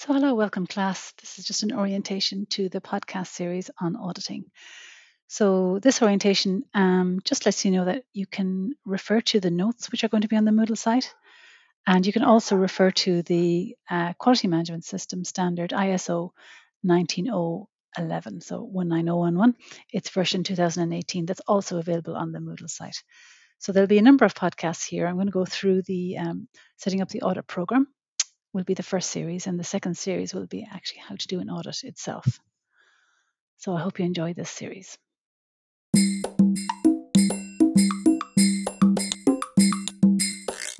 [0.00, 1.12] So, hello, welcome, class.
[1.20, 4.44] This is just an orientation to the podcast series on auditing.
[5.26, 9.90] So, this orientation um, just lets you know that you can refer to the notes
[9.90, 11.12] which are going to be on the Moodle site,
[11.84, 16.30] and you can also refer to the uh, Quality Management System standard ISO
[16.84, 19.56] 19011, so 19011.
[19.92, 23.02] It's version 2018 that's also available on the Moodle site.
[23.58, 25.08] So, there'll be a number of podcasts here.
[25.08, 26.46] I'm going to go through the um,
[26.76, 27.88] setting up the audit program
[28.52, 31.40] will be the first series, and the second series will be actually how to do
[31.40, 32.40] an audit itself.
[33.58, 34.98] So I hope you enjoy this series.